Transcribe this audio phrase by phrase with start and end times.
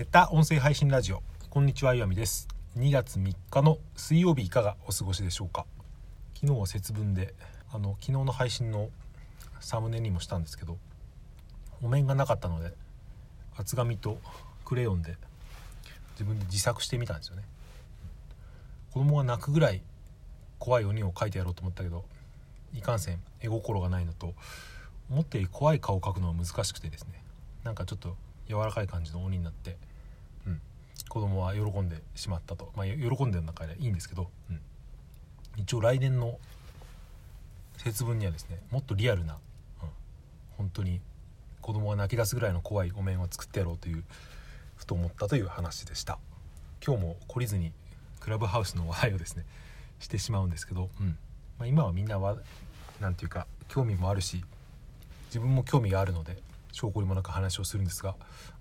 [0.00, 1.22] メタ音声配信ラジオ。
[1.50, 2.48] こんにちは岩見です。
[2.78, 5.66] 2月3日の水曜日いかがお過ごしでしょうか？
[6.32, 7.34] 昨日は節分で
[7.70, 8.88] あの昨日の配信の
[9.60, 10.78] サムネにもしたんですけど
[11.82, 12.72] お面がなかったので
[13.58, 14.18] 厚紙と
[14.64, 15.18] クレヨンで
[16.12, 17.42] 自分で自作してみたんですよね。
[18.92, 19.82] 子供が泣くぐらい
[20.58, 22.06] 怖い鬼を描いてやろうと思ったけど
[22.74, 24.32] いかんせん絵心がないのと
[25.10, 27.22] 思って怖い顔を描くのは難しくてですね。
[27.64, 28.16] なんかちょっと
[28.48, 29.76] 柔らかい感じの鬼になって、
[31.10, 32.72] 子供は喜んでしまったと。
[32.76, 34.60] まあ喜んでる中でいいんですけど、うん、
[35.56, 36.38] 一応来年の
[37.76, 39.36] 節分にはですねもっとリアルな、う
[39.86, 39.88] ん、
[40.56, 41.00] 本当に
[41.60, 44.04] 子供が泣き出すぐらいの怖いお面を作ってやろうという
[44.76, 46.18] ふと思ったという話でした。
[46.84, 47.72] 今日も懲りずに
[48.20, 49.44] クラブハウスの話題をですね
[49.98, 51.18] してしまうんですけど、うん。
[51.58, 52.36] まあ、今はみんなは
[53.00, 54.42] 何て言うか興味もあるし
[55.26, 56.38] 自分も興味があるので
[56.72, 58.14] 証拠にもなく話をするんですが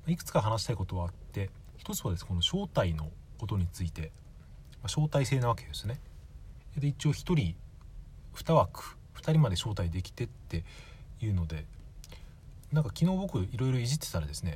[0.08, 4.12] いくつか話したいことはあって一つはですこの正体のことについて、
[4.84, 6.00] まあ、招待制なわけですね。
[6.78, 7.56] で一応1人
[8.36, 10.64] 2枠2人まで招待できてって
[11.22, 11.66] いうので
[12.72, 14.56] なんか昨日僕いろいろいじってたらですね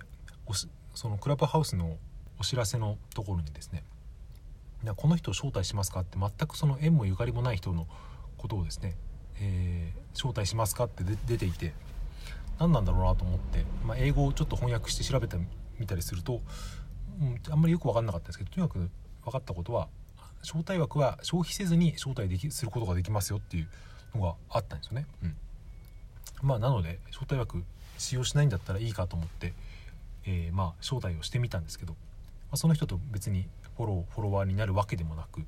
[0.93, 1.97] そのクラブハウスの
[2.39, 3.83] お知らせのところにですね
[4.95, 7.87] この人を招待しますかって全くその縁もゆかりもない人の
[8.37, 8.95] ことをですね、
[9.39, 11.73] えー、招待しますかって出ていて
[12.59, 15.37] 何なんだろうなと思って、まあ、英語をちょっと翻訳して調べて
[15.79, 16.41] みたりすると、
[17.21, 18.89] うん、あんまりよく分かんなかったですけどとにかく
[19.25, 19.87] 分かったことは
[20.41, 23.67] 招待枠は消費せずに招待できすることができますよっていう
[24.15, 25.05] のがあったんですよね。
[25.23, 25.35] うん、
[26.41, 27.63] まあなので招待枠
[27.97, 29.53] 使用しないんだったらいいかと思って、
[30.25, 31.97] えー、まあ招待をしてみたんですけど、ま
[32.53, 33.47] あ、その人と別に
[33.77, 35.41] フォローフォロワーになるわけでもなく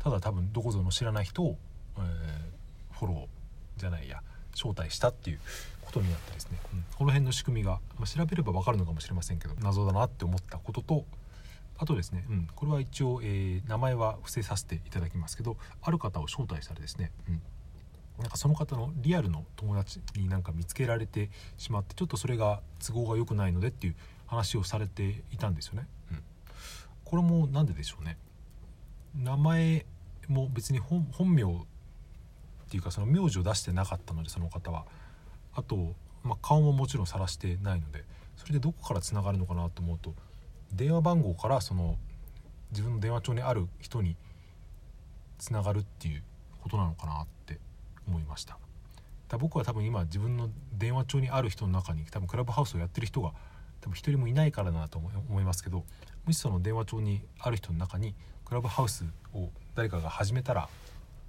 [0.00, 1.56] ただ多分どこぞの知らない人を、
[1.98, 4.20] えー、フォローじゃないや
[4.54, 5.40] 招待したっていう
[5.94, 6.58] ことになってですね、
[6.96, 11.04] この辺の仕組みが、まあ、調べれば分かるのかもしれませんけど謎だなって思ったことと
[11.78, 17.42] あとですね、うん、これは一応、えー、名前は伏せさせていただきますけどある方を招待したらですね、うん、
[18.18, 23.96] なんかその方のリアルの友達になんか見つけられてしまってちょっとそれが都合が良くないのでっていう
[24.26, 25.86] 話をされていたんですよね。
[26.10, 26.22] うん、
[27.04, 28.16] これも何ででしょうね。
[29.16, 29.86] 名前
[30.28, 31.46] も別に本名っ
[32.68, 34.86] ていうかその名字を出してなかったのでその方は。
[35.54, 38.04] あと、まあ、顔ももちろん晒してないので
[38.36, 40.14] それでどこからつながるのかなと思うと
[40.72, 41.96] 電話番号からその
[42.70, 44.16] 自分の電話帳にある人に
[45.38, 46.22] つながるっていう
[46.62, 47.58] ことなのかなって
[48.08, 48.58] 思いました。
[49.28, 53.32] だ僕は多分今自分の電話帳にある人の中に多分クラブハウスをやってる人が
[53.80, 55.84] 多分一人もいないからだなと思いますけど
[56.24, 59.04] もしその電話帳にある人の中にクラブハウス
[59.34, 60.68] を誰かが始めたら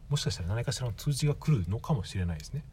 [0.10, 2.64] もしかしたら何かしらの通知が来るのかもしれないですね。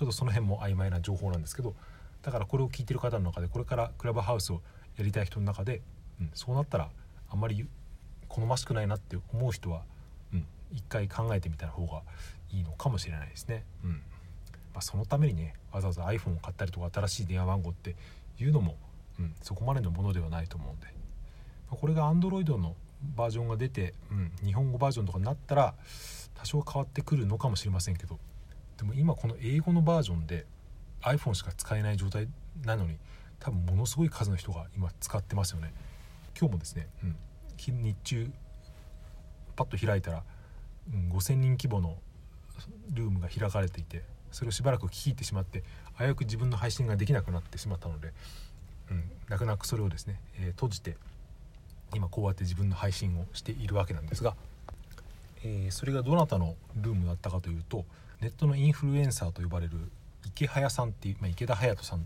[0.00, 1.74] ちょっとその辺も曖昧な情報なんですけど
[2.22, 4.62] だからこれを聞いてる方の中でこれからクラブハウスを
[4.96, 5.82] やりたい人の中で、
[6.18, 6.88] うん、そうなったら
[7.28, 7.66] あんまり
[8.28, 9.82] 好ましくないなって思う人は、
[10.32, 12.00] うん、一回考えてみた方が
[12.50, 13.62] いいのかもしれないですね。
[13.84, 17.94] うんまあ、そのためにねわざわざ iPhone を買ったりとか新しい電話番号って
[18.38, 18.78] いうのも、
[19.18, 20.86] うん、そこまでのものではないと思うんで、
[21.70, 22.74] まあ、これが Android の
[23.16, 25.74] バージョンが出て、うん、日本語バージョンとかになったら
[26.34, 28.18] 多少変わってくるのかもしれませんけど
[28.80, 30.46] でも今この英語のバージョンで
[31.02, 32.28] iPhone しか使えない状態
[32.64, 32.96] なのに
[33.38, 35.74] 多分ものすごい数の人が今使ってますよね。
[36.38, 37.16] 今日もですね、うん、
[37.58, 38.30] 日中
[39.54, 40.22] パッと開いたら、
[40.94, 41.98] うん、5,000人規模の
[42.94, 44.02] ルームが開かれていて
[44.32, 45.62] それをしばらく聞いてしまって
[45.98, 48.14] 危うく自分の配信ができなくなってしまったので、
[48.90, 50.96] うん、泣く泣くそれをですね、えー、閉じて
[51.94, 54.36] 今こうやって自分の配信をしているわけなんですが、
[55.42, 57.84] えー、それがどなたのルームだったかというと
[58.20, 59.72] ネットのインフルエンサーと呼ばれる
[60.26, 62.02] 池早さんっていう、まあ、池田隼人さんっ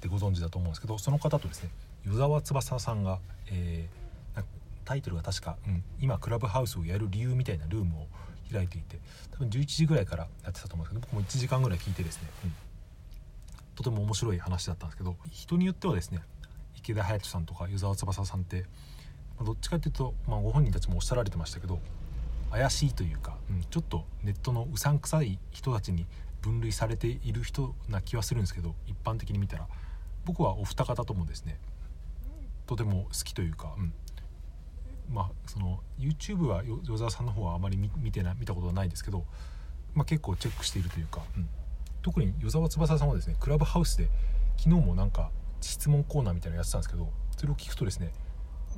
[0.00, 1.70] てご存知だと思うんですけどその方とですね
[2.06, 3.18] 与沢翼さんが、
[3.50, 4.42] えー、
[4.84, 8.06] タイトルが確か、うん、今クラブハウスをやる理由みたいなルームを
[8.50, 8.98] 開いていて
[9.32, 12.52] 多分11時ぐらいからやってたと思うんですけど僕も1時間ぐらい聞いてですね、うん、
[13.74, 16.20] とても面白い話だったんですけど人によってはですね
[16.76, 18.64] 池田隼人さんとか与沢翼さんって
[19.44, 21.78] どっちかっていうと、まあ、ご本人たちもおっしゃられてましたけど
[22.50, 26.06] 怪しいというか、うん、ちょっとネットのうさんくさい人たちに
[26.40, 29.66] 分類されている人な気はするんですけど一般的に見たら
[30.24, 31.58] 僕はお二方ともですね
[32.66, 33.92] とても好きというか、うん、
[35.10, 39.24] まあその YouTube は与沢さんの方はあまり見てな見たことはないですけど、
[39.94, 41.48] まあ、結構チェックしているというか、うん、
[42.02, 44.08] 特に与沢翼さんはですねクラブハウスで
[44.56, 45.30] 昨日もなんか
[45.60, 48.12] 質問コーナーみたいなのやってたんですけどそれを聞くとですね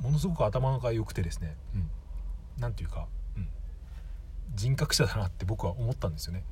[0.01, 1.89] ものすごく頭が良くてですね、うん、
[2.61, 3.07] なんていうか
[4.55, 6.43] 人格者だなって僕は思ったんですよね。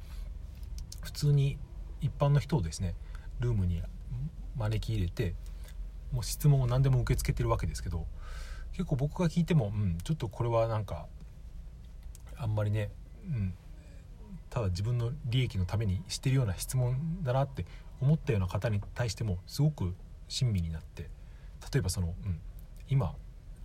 [1.01, 1.57] 普通に
[2.01, 2.95] 一般の人をですね
[3.39, 3.81] ルームに
[4.57, 5.35] 招き入れて
[6.11, 8.05] もう質問を何でも受け付けてるわけですけど
[8.73, 11.07] 結構僕が聞いても、うん、ちょっとこれはなんか
[12.37, 12.89] あんまりね、
[13.27, 13.53] うん、
[14.49, 17.65] ただ自分の利益のためにしてるような質問だなって
[18.01, 19.93] 思ったような方に対してもすごく
[20.27, 21.09] 親身になって
[21.73, 22.39] 例えばその、うん、
[22.89, 23.13] 今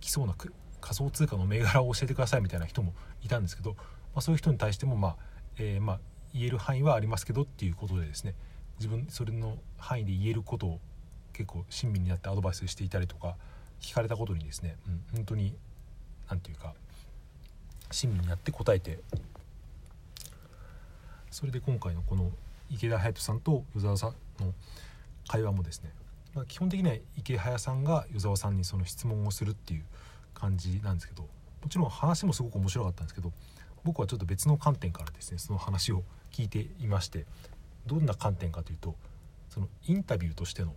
[0.01, 2.93] 来そうな仮想通貨の銘柄を教えてくださいみたいな人も
[3.23, 3.75] いたんですけど、
[4.15, 5.15] まあ、そういう人に対しても、まあ
[5.57, 5.99] えー、まあ、
[6.33, 8.33] 言える範囲はありますけどっていうことでですね
[8.79, 10.79] 自分それの範囲で言えることを
[11.33, 13.35] 結構親身になってアドバイスしていたりとか
[13.79, 15.55] 聞かれたことにですね、うん、本当に
[16.29, 16.73] 何て言うか
[17.91, 18.99] 親身になって答えて
[21.31, 22.31] それで今回のこの
[22.69, 24.53] 池田隼人さんと与沢さんの
[25.27, 25.91] 会話もですね、
[26.33, 29.83] まあ、基本的には池早さんが与沢さんにその質問をするっていう
[30.33, 31.29] 感じなんですけども
[31.69, 33.31] ちろん話もすごく面白かったんですけど
[33.85, 37.25] 僕はちょっと別の観点からですねその話を聞いていまして
[37.85, 38.95] どんな観点かというと
[39.49, 40.73] そのインタビューとしての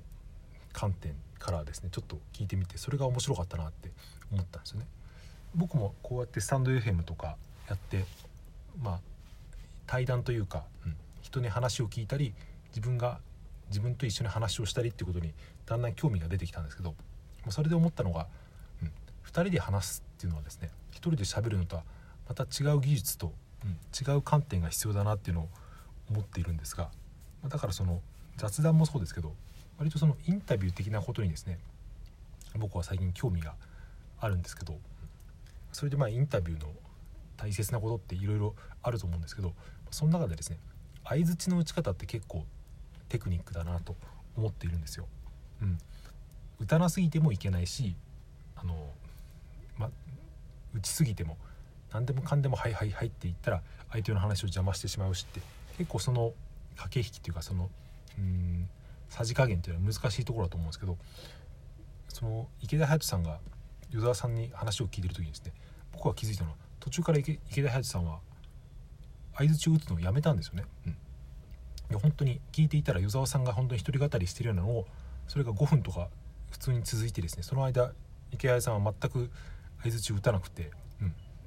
[0.74, 3.90] 観点からですねちょっと聞いてみてそれが面白かったなって
[4.30, 4.86] 思ったんですよね。
[5.54, 7.36] 僕もこうやってスタンド FM とか
[7.68, 8.04] やって
[8.82, 9.00] まあ
[9.86, 12.34] 対談というか、うん、人に話を聞いたり
[12.68, 13.18] 自分が
[13.70, 15.32] 自分と一緒に話をしたりっていうことに
[15.64, 16.94] だんだん興味が出てきたんですけど
[17.48, 18.26] それで思ったのが、
[18.82, 18.88] うん、
[19.26, 21.82] 2人で話すっていうのはですね1人で喋るのとは
[22.28, 23.32] また違う技術と、
[23.64, 23.78] うん、
[24.14, 25.48] 違う観点が必要だなっていうのを
[26.10, 26.90] 思っているんですが
[27.42, 28.00] まだからその
[28.36, 29.34] 雑談もそうですけど
[29.78, 31.58] 割とそのインタビュー的なことにですね
[32.56, 33.54] 僕は最近興味が
[34.20, 34.76] あるんですけど
[35.72, 36.68] それでまあインタビューの
[37.36, 39.52] 大切なことっていろいろあると思うんですけど
[39.90, 40.58] その中でですね
[41.04, 42.44] 相づちの打ち方って結構
[43.08, 43.96] テクニックだなと
[44.36, 45.06] 思っているんですよ。
[45.62, 45.78] うん、
[46.60, 47.96] 打たなすぎてもいけないし
[48.54, 48.90] あの、
[49.78, 49.90] ま、
[50.74, 51.36] 打ちすぎても
[51.92, 55.40] 何でもかんでも「はいはいはい」って言ったら相手の話を邪魔してしまうしって
[55.78, 56.32] 結構その
[56.76, 57.70] 駆け引きっていうかその
[58.18, 58.68] うん
[59.08, 60.98] さじ加減っていうのは難しいところだと思うんですけど
[62.08, 63.38] その池田隼人さんが
[63.90, 65.52] 与沢さんに話を聞いてる時にですね
[65.92, 68.20] 僕は気づいたのは途中から池田隼人さんは
[69.36, 70.64] 相づちを打つのをやめたんですよね。
[70.86, 70.96] うん、い
[71.90, 74.86] や本当に聞いていたら与沢さんが本当に一人語りしてるようなのを
[75.28, 76.08] それが5分とか
[76.50, 77.92] 普通に続いてですねその間
[78.32, 79.30] 池谷さんは全く
[79.82, 80.70] 相づちを打たなくて、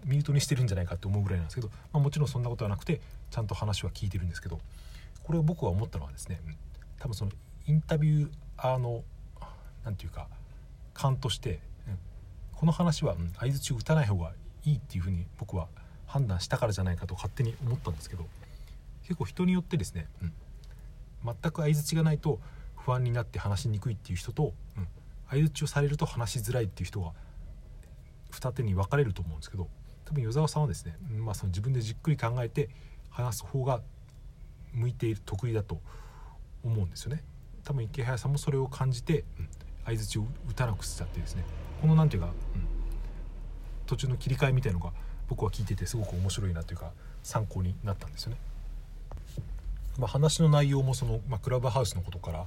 [0.06, 4.60] ミュートにしてるんじゃないかって思うぐらいなんですけど、まあ、もちろんそんなことはなくてちゃんと話は聞いてるんですけど
[5.24, 6.42] これを僕は思ったのはですね、
[7.00, 7.32] 多分その
[7.68, 9.04] インタビュアーの
[9.84, 10.28] 何て言うか
[10.94, 11.98] 勘として、うん、
[12.54, 14.34] この話は、相づちを打たない方が
[14.66, 15.68] いいっていうふうに僕は
[16.06, 18.26] 判断したからじゃないかと勝手に思ったんですけど
[19.04, 20.34] 結構人によってですね、うん、
[21.24, 22.40] 全く相づちがないと
[22.76, 24.88] 不安になって話しにくいっていう人と、うん、
[25.30, 27.12] 相づちをされると話しづらいっていう人が
[28.30, 29.68] 二手に分かれると思うんですけど
[30.06, 32.70] 多分与沢さんはですね、まあ、その自分でじっくり考えて
[33.10, 33.82] 話す方が
[34.74, 35.80] 向いている得意だと
[36.64, 37.24] 思うんですよね。
[37.64, 39.24] 多分池原さんもそれを感じて、
[39.86, 41.44] 相づちを打たなくしちゃってですね
[41.82, 42.34] この何ていうか、うん、
[43.88, 44.92] 途中の切り替えみたいのが
[45.28, 46.92] 僕は聞いててすごく面白いなというか
[47.24, 48.38] 参考になったんですよね。
[49.98, 52.46] まあ、話の内容もその、まあ、クラブハウスのことから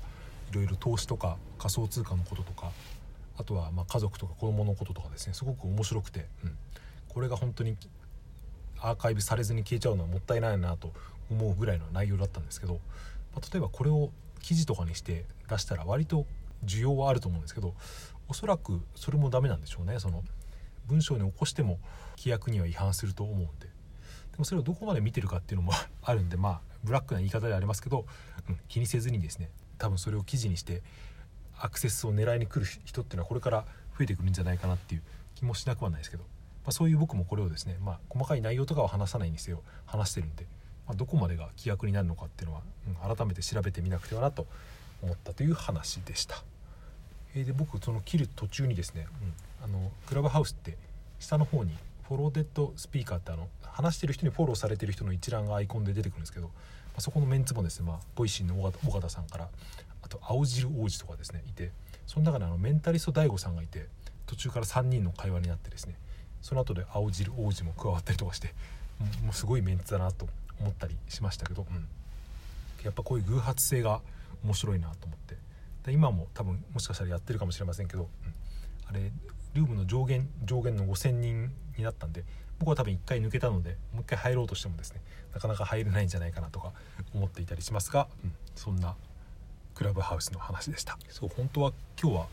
[0.50, 2.70] いろいろ投資とか仮想通貨のこととか
[3.36, 6.56] あとはま家族とか子供のこととかですねすごく面白くて、うん、
[7.14, 7.76] これが本当に
[8.80, 10.92] アーカイブされずに消えちゃうのはもったいないなと
[11.30, 12.80] 思うぐらいの内容だったんですけど、
[13.34, 14.10] ま、例えばこれを
[14.42, 16.26] 記事とかにして出したら割と
[16.66, 17.74] 需要はあると思うんですけど
[18.28, 19.98] おそらくそれもダメなんでしょうね。
[20.00, 20.22] その
[20.86, 21.78] 文章に起こしても
[22.18, 23.68] 規約には違反すると思うんで。
[24.32, 25.72] でもそれをどこまで見てるかっていうのも
[26.02, 28.04] あるんでまあブラックな言い方でありますけど、
[28.48, 29.48] うん、気にせずにですね
[29.78, 30.82] 多分それを記事にして
[31.60, 33.64] アクセスを狙いに来る人っていうのはこれから
[33.96, 35.02] 増えてくるんじゃないかなっていう
[35.36, 36.24] 気もしなくはないですけど、
[36.64, 40.46] まあ、そういう僕もこれをですね、まあ、細かい内容とかは話さないにせよ話してるんで、
[40.86, 42.62] まあ、どこまでが規約になるのかっていうのは、
[43.06, 44.46] うん、改めて調べてみなくてはなと
[45.02, 46.42] 思ったという話でした。
[47.34, 49.06] えー、で僕その切る途中にですね、
[49.60, 50.76] うん、あのクラブハウスって
[51.18, 51.76] 下の方に
[52.08, 56.52] followed speaker ってあの話してる人にフォローされてる人の一覧がアイコンで出てくるんですけど、ま
[56.98, 59.48] あ、そこのメンツもですね、まあ、 Voicy の緒方さんから
[60.02, 61.70] あと青汁王子とかですねいて
[62.06, 63.86] その中であのメンタリスト DAIGO さんがいて
[64.26, 65.94] 途中から3人の会話になってですね
[66.44, 68.48] その後で青汁王子も加わったりとかして
[69.24, 70.28] もうすごいメンツだなと
[70.60, 71.88] 思ったりしましたけど、うん、
[72.84, 74.02] やっぱこういう偶発性が
[74.44, 75.36] 面白いなと思って。
[75.86, 78.08] で今も多分もしかしたらやってるかもしれませんけど、うん、
[78.88, 79.10] あれ
[79.54, 82.24] ルームの上限上限の5,000人になったんで
[82.58, 85.00] 僕は多分1回抜けたのでもう1回入ろうとしてもですね
[85.32, 86.72] なかなか入れないんじゃないかなとか
[87.14, 88.94] 思っていたりしますが、うん、そんな
[89.74, 90.98] クラブハウスの話でした。
[91.08, 92.26] そう本当は今日は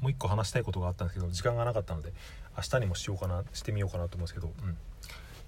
[0.00, 2.12] もう1個話したいことがあったんですけど時間がなかったので
[2.58, 4.76] 明日にもしようかなしてみようかなと思うんですけど、うん、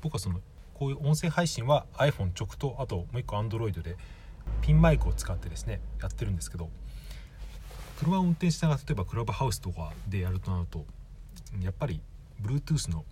[0.00, 0.40] 僕はその
[0.75, 3.97] こういう音声配信は iPhone 直とあともう1個 Android で
[4.62, 6.71] ピンマイクを使ってですねやってるんですけど
[7.99, 10.87] 車を運転しながら例えばクラブハウスとかでやるとなると
[11.61, 12.00] やっぱり
[12.40, 13.05] Bluetooth の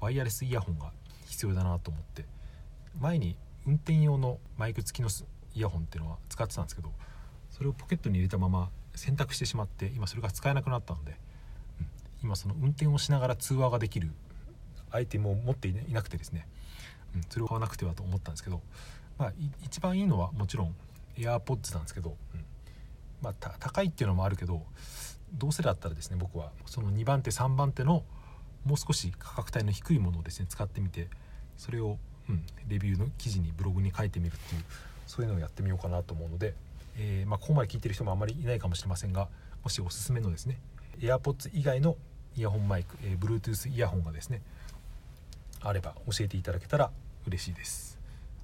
[0.00, 0.92] ワイヤレスイヤホンが
[1.26, 2.24] 必要だなと思って
[3.00, 5.08] 前に運転用のマイク付きの
[5.54, 6.92] イヤホンっていうのは使ってたんですけど
[7.50, 11.16] それをポケットに入れたまま選択してしまって今それが使えなくなったので、
[12.22, 14.10] 今その運転をしながら通話ができる
[14.90, 16.46] アイテムを持っていなくてですね、
[17.14, 18.60] うん、それを買わなくてはと思ったんですけど、
[19.18, 19.32] まあ、
[19.64, 20.74] 一番いいのはもちろん
[21.16, 22.44] AirPods なんですけど、うん。
[23.22, 24.62] まあ、高いっていうのもあるけど
[25.32, 28.02] どうせだったらですね僕はその2番手3番手の
[28.64, 31.08] もう少し価格帯の低いものをですね使ってみて
[31.56, 31.98] それを、
[32.28, 34.64] うん、レビューの記事にブログに書いてみるっていう
[35.06, 36.54] そういうのをやってみようかなと思うので、
[36.98, 39.28] えー、まあ、ここまで聞いてる人もあまりいないかもしれませんが
[39.62, 40.58] もしおすすめのですね
[41.00, 41.96] AirPods 以外の
[42.36, 44.42] イヤホンマイク、えー、Bluetooth イヤホンがですね
[45.60, 46.90] あれば教えていただけたら
[47.26, 47.98] 嬉しいです。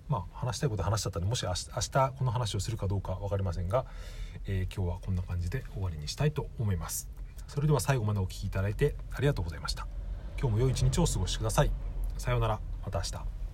[0.08, 3.84] まあ、話したいこと話しちゃったのでもし明日この話をするかどうか分かりませんが、
[4.46, 7.08] えー、今日はこんな感じで終わりにしたいと思います。
[7.46, 9.86] それでは最後までお聴きいただいてありがとうございました。
[10.40, 11.70] 今日も良い一日をお過ごしください。
[12.16, 12.60] さようなら。
[12.84, 13.37] また明日。